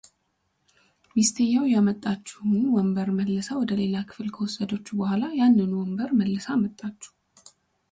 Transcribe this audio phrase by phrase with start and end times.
[1.15, 7.09] ሚስትየውም ያመጣችውን ወንበር መልሳ ወደሌላ ክፍል ከወሰደችው በኋላ ያንኑ ወንበር መልሳ አመጣችው፡፡